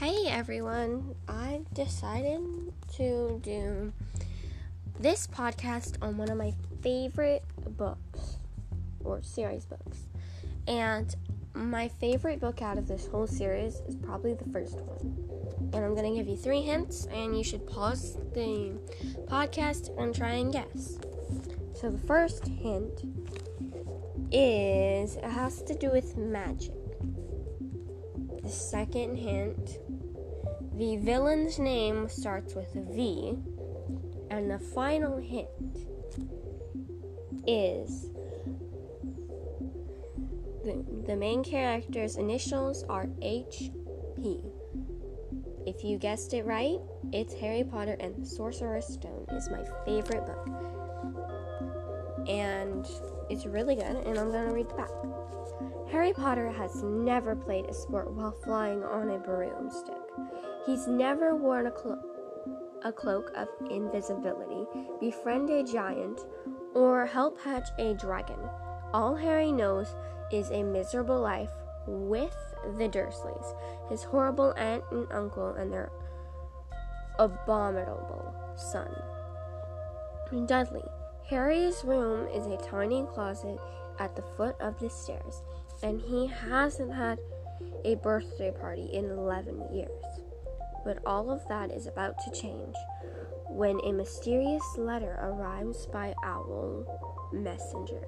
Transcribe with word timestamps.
Hey 0.00 0.26
everyone, 0.26 1.14
I 1.28 1.60
decided 1.72 2.72
to 2.96 3.40
do 3.44 3.92
this 4.98 5.28
podcast 5.28 5.98
on 6.02 6.16
one 6.16 6.30
of 6.30 6.36
my 6.36 6.52
favorite 6.82 7.44
books 7.76 8.38
or 9.04 9.22
series 9.22 9.66
books. 9.66 10.08
And 10.66 11.14
my 11.54 11.86
favorite 11.86 12.40
book 12.40 12.60
out 12.60 12.76
of 12.76 12.88
this 12.88 13.06
whole 13.06 13.28
series 13.28 13.76
is 13.86 13.94
probably 13.94 14.34
the 14.34 14.50
first 14.50 14.80
one. 14.80 15.16
And 15.72 15.84
I'm 15.84 15.94
going 15.94 16.12
to 16.12 16.18
give 16.18 16.26
you 16.26 16.36
three 16.36 16.62
hints, 16.62 17.06
and 17.06 17.38
you 17.38 17.44
should 17.44 17.64
pause 17.64 18.16
the 18.34 18.72
podcast 19.26 19.96
and 19.96 20.12
try 20.12 20.30
and 20.30 20.52
guess. 20.52 20.98
So 21.72 21.90
the 21.90 22.04
first 22.04 22.48
hint 22.48 23.04
is 24.32 25.14
it 25.14 25.24
has 25.24 25.62
to 25.62 25.74
do 25.74 25.92
with 25.92 26.16
magic. 26.16 26.83
The 28.44 28.50
second 28.50 29.16
hint 29.16 29.78
the 30.76 30.96
villain's 30.96 31.58
name 31.58 32.08
starts 32.08 32.54
with 32.54 32.74
a 32.74 32.80
V. 32.80 33.38
And 34.30 34.50
the 34.50 34.58
final 34.58 35.18
hint 35.18 35.48
is 37.46 38.10
the, 40.64 40.84
the 41.06 41.14
main 41.14 41.44
character's 41.44 42.16
initials 42.16 42.82
are 42.88 43.06
HP. 43.22 44.42
If 45.64 45.84
you 45.84 45.96
guessed 45.96 46.34
it 46.34 46.44
right, 46.44 46.80
it's 47.12 47.34
Harry 47.34 47.62
Potter 47.62 47.96
and 48.00 48.16
the 48.16 48.26
Sorcerer's 48.26 48.86
Stone 48.86 49.26
is 49.30 49.48
my 49.48 49.64
favorite 49.84 50.26
book. 50.26 50.48
And 52.28 52.88
it's 53.28 53.46
really 53.46 53.74
good, 53.74 53.84
and 53.84 54.18
I'm 54.18 54.32
to 54.32 54.54
read 54.54 54.68
the 54.68 54.74
back. 54.74 54.90
Harry 55.90 56.12
Potter 56.12 56.50
has 56.50 56.82
never 56.82 57.36
played 57.36 57.66
a 57.66 57.74
sport 57.74 58.10
while 58.12 58.32
flying 58.44 58.82
on 58.82 59.10
a 59.10 59.18
broomstick. 59.18 59.94
He's 60.66 60.88
never 60.88 61.36
worn 61.36 61.66
a, 61.66 61.70
clo- 61.70 62.02
a 62.82 62.92
cloak 62.92 63.30
of 63.36 63.48
invisibility, 63.70 64.66
befriend 65.00 65.50
a 65.50 65.62
giant, 65.62 66.20
or 66.74 67.06
help 67.06 67.40
hatch 67.40 67.68
a 67.78 67.94
dragon. 67.94 68.38
All 68.92 69.14
Harry 69.14 69.52
knows 69.52 69.94
is 70.32 70.50
a 70.50 70.62
miserable 70.62 71.20
life 71.20 71.50
with 71.86 72.34
the 72.78 72.88
Dursleys, 72.88 73.54
his 73.88 74.02
horrible 74.02 74.54
aunt 74.56 74.82
and 74.90 75.06
uncle, 75.12 75.50
and 75.50 75.72
their 75.72 75.92
abominable 77.18 78.34
son. 78.56 78.90
Dudley. 80.46 80.82
Harry's 81.30 81.82
room 81.84 82.28
is 82.28 82.46
a 82.46 82.58
tiny 82.68 83.02
closet 83.14 83.58
at 83.98 84.14
the 84.14 84.22
foot 84.36 84.54
of 84.60 84.78
the 84.78 84.90
stairs, 84.90 85.42
and 85.82 85.98
he 86.00 86.26
hasn't 86.26 86.92
had 86.92 87.18
a 87.84 87.94
birthday 87.96 88.50
party 88.50 88.90
in 88.92 89.06
11 89.06 89.74
years. 89.74 90.04
But 90.84 90.98
all 91.06 91.30
of 91.30 91.40
that 91.48 91.70
is 91.70 91.86
about 91.86 92.16
to 92.24 92.30
change 92.30 92.74
when 93.48 93.80
a 93.84 93.92
mysterious 93.92 94.64
letter 94.76 95.18
arrives 95.22 95.86
by 95.86 96.14
Owl 96.22 97.30
Messenger. 97.32 98.06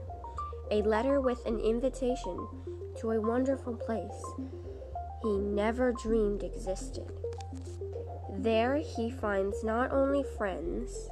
A 0.70 0.82
letter 0.82 1.20
with 1.20 1.44
an 1.46 1.58
invitation 1.58 2.48
to 2.98 3.12
a 3.12 3.20
wonderful 3.20 3.76
place 3.76 4.24
he 5.22 5.38
never 5.38 5.92
dreamed 5.92 6.42
existed. 6.42 7.10
There 8.30 8.76
he 8.76 9.10
finds 9.10 9.64
not 9.64 9.90
only 9.90 10.22
friends, 10.36 11.08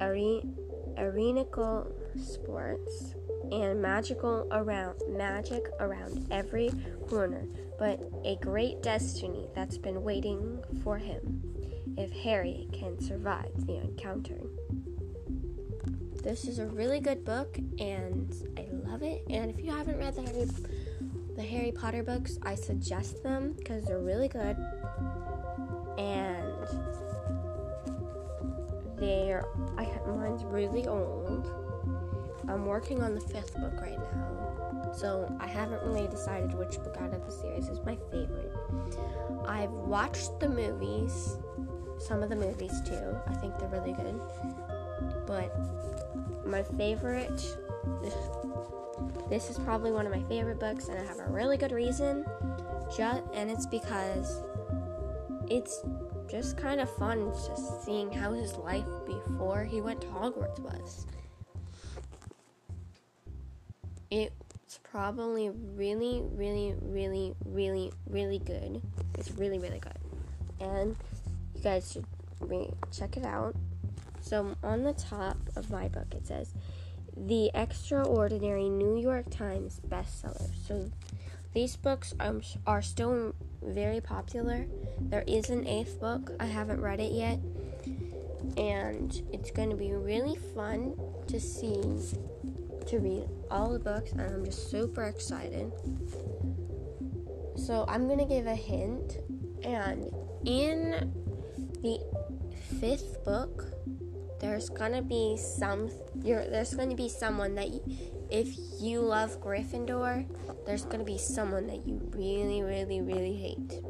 areneical 0.00 1.92
sports, 2.18 3.14
and 3.52 3.80
magical 3.80 4.46
around 4.52 5.00
magic 5.08 5.68
around 5.80 6.26
every 6.30 6.70
corner, 7.08 7.46
but 7.78 8.00
a 8.24 8.36
great 8.36 8.82
destiny 8.82 9.48
that's 9.54 9.78
been 9.78 10.02
waiting 10.02 10.62
for 10.82 10.98
him 10.98 11.42
if 11.96 12.12
Harry 12.12 12.68
can 12.72 13.00
survive 13.00 13.50
the 13.66 13.76
encounter. 13.76 14.40
This 16.22 16.44
is 16.44 16.58
a 16.58 16.66
really 16.66 17.00
good 17.00 17.24
book 17.24 17.58
and 17.78 18.34
I 18.56 18.66
love 18.88 19.02
it. 19.02 19.24
And 19.30 19.50
if 19.50 19.58
you 19.58 19.70
haven't 19.72 19.98
read 19.98 20.14
the 20.14 20.22
Harry 20.22 20.46
the 21.36 21.42
Harry 21.42 21.72
Potter 21.72 22.02
books, 22.02 22.38
I 22.42 22.54
suggest 22.54 23.22
them 23.22 23.54
because 23.56 23.84
they're 23.86 23.98
really 23.98 24.28
good. 24.28 24.56
They're 29.00 29.44
I 29.76 29.88
mine's 30.06 30.44
really 30.44 30.86
old 30.86 31.48
I'm 32.48 32.66
working 32.66 33.02
on 33.02 33.14
the 33.14 33.20
fifth 33.20 33.54
book 33.60 33.80
right 33.80 33.98
now, 33.98 34.92
so 34.92 35.32
I 35.38 35.46
haven't 35.46 35.82
really 35.84 36.08
decided 36.08 36.52
which 36.54 36.78
book 36.82 36.96
out 37.00 37.14
of 37.14 37.24
the 37.24 37.30
series 37.30 37.68
is 37.68 37.78
my 37.84 37.96
favorite. 38.10 38.52
I've 39.46 39.70
watched 39.70 40.40
the 40.40 40.48
movies, 40.48 41.36
some 41.98 42.22
of 42.22 42.28
the 42.28 42.36
movies 42.36 42.80
too. 42.84 43.16
I 43.28 43.34
think 43.34 43.56
they're 43.58 43.68
really 43.68 43.92
good. 43.92 44.20
But 45.26 45.54
my 46.44 46.62
favorite, 46.62 47.56
this, 49.28 49.48
is 49.48 49.58
probably 49.58 49.92
one 49.92 50.06
of 50.06 50.12
my 50.12 50.22
favorite 50.24 50.58
books, 50.58 50.88
and 50.88 50.98
I 50.98 51.04
have 51.04 51.20
a 51.20 51.30
really 51.30 51.56
good 51.56 51.72
reason. 51.72 52.24
Just, 52.96 53.22
and 53.32 53.48
it's 53.48 53.66
because 53.66 54.42
it's 55.48 55.84
just 56.30 56.56
kind 56.56 56.80
of 56.80 56.94
fun 56.96 57.30
just 57.32 57.84
seeing 57.84 58.12
how 58.12 58.32
his 58.32 58.54
life 58.56 58.86
before 59.06 59.64
he 59.64 59.80
went 59.80 60.00
to 60.00 60.06
Hogwarts 60.08 60.60
was 60.60 61.06
it's 64.10 64.78
probably 64.82 65.50
really, 65.50 66.22
really, 66.32 66.74
really, 66.82 67.34
really, 67.44 67.92
really 68.08 68.38
good. 68.38 68.82
It's 69.16 69.30
really, 69.32 69.58
really 69.58 69.78
good. 69.78 69.98
And 70.60 70.96
you 71.54 71.62
guys 71.62 71.92
should 71.92 72.04
re- 72.40 72.72
check 72.92 73.16
it 73.16 73.24
out. 73.24 73.54
So, 74.20 74.54
on 74.62 74.82
the 74.82 74.92
top 74.92 75.38
of 75.56 75.70
my 75.70 75.88
book, 75.88 76.12
it 76.12 76.26
says, 76.26 76.52
The 77.16 77.50
Extraordinary 77.54 78.68
New 78.68 78.98
York 78.98 79.30
Times 79.30 79.80
bestseller. 79.88 80.50
So, 80.66 80.90
these 81.54 81.76
books 81.76 82.14
are, 82.20 82.40
are 82.66 82.82
still 82.82 83.34
very 83.62 84.00
popular. 84.00 84.66
There 85.00 85.24
is 85.26 85.50
an 85.50 85.66
eighth 85.66 86.00
book, 86.00 86.32
I 86.40 86.46
haven't 86.46 86.80
read 86.80 87.00
it 87.00 87.12
yet. 87.12 87.40
And 88.56 89.22
it's 89.32 89.50
going 89.50 89.70
to 89.70 89.76
be 89.76 89.92
really 89.92 90.36
fun 90.54 90.96
to 91.28 91.38
see 91.40 91.80
to 92.86 92.98
read 92.98 93.28
all 93.50 93.72
the 93.72 93.78
books, 93.78 94.10
and 94.12 94.20
I'm 94.20 94.44
just 94.44 94.70
super 94.70 95.04
excited. 95.04 95.72
So, 97.56 97.84
I'm 97.88 98.08
gonna 98.08 98.26
give 98.26 98.46
a 98.46 98.54
hint, 98.54 99.18
and 99.62 100.10
in 100.44 101.12
the 101.82 102.00
fifth 102.80 103.24
book, 103.24 103.66
there's 104.40 104.70
gonna 104.70 105.02
be 105.02 105.36
some 105.36 105.90
you're, 106.22 106.44
there's 106.46 106.74
gonna 106.74 106.94
be 106.94 107.08
someone 107.08 107.54
that 107.54 107.68
you, 107.68 107.82
if 108.30 108.48
you 108.80 109.00
love 109.00 109.40
Gryffindor, 109.40 110.26
there's 110.66 110.84
gonna 110.84 111.04
be 111.04 111.18
someone 111.18 111.66
that 111.66 111.86
you 111.86 112.00
really, 112.14 112.62
really, 112.62 113.00
really 113.00 113.36
hate. 113.36 113.80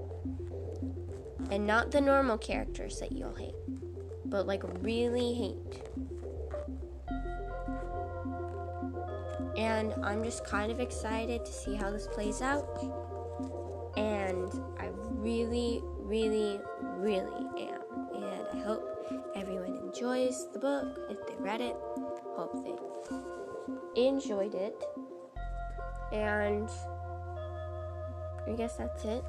And 1.50 1.66
not 1.66 1.90
the 1.90 2.00
normal 2.00 2.38
characters 2.38 3.00
that 3.00 3.12
you'll 3.12 3.34
hate, 3.34 3.54
but 4.26 4.46
like 4.46 4.62
really 4.82 5.34
hate. 5.34 5.82
And 9.56 9.94
I'm 10.02 10.24
just 10.24 10.44
kind 10.44 10.70
of 10.70 10.80
excited 10.80 11.44
to 11.44 11.52
see 11.52 11.74
how 11.74 11.90
this 11.90 12.06
plays 12.06 12.40
out. 12.40 12.66
And 13.96 14.50
I 14.78 14.88
really, 14.94 15.80
really, 15.98 16.60
really 16.96 17.46
am. 17.58 17.82
And 18.14 18.46
I 18.54 18.64
hope 18.64 18.90
everyone 19.34 19.59
enjoys 19.92 20.46
the 20.52 20.58
book 20.58 20.98
if 21.10 21.18
they 21.26 21.34
read 21.42 21.60
it. 21.60 21.76
Hope 22.36 22.64
they 22.64 24.00
enjoyed 24.00 24.54
it. 24.54 24.84
And 26.12 26.68
I 28.47 28.53
guess 28.53 28.76
that's 28.76 29.04
it. 29.04 29.24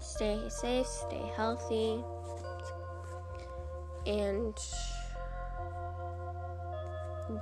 Stay 0.00 0.38
safe, 0.48 0.86
stay 0.86 1.22
healthy, 1.34 2.04
and 4.06 4.54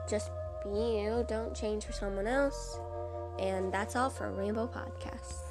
just 0.09 0.31
be 0.62 1.00
you, 1.00 1.25
don't 1.27 1.55
change 1.55 1.85
for 1.87 1.93
someone 1.93 2.27
else. 2.27 2.79
And 3.39 3.73
that's 3.73 3.97
all 3.97 4.11
for 4.11 4.31
Rainbow 4.31 4.69
Podcasts. 4.69 5.50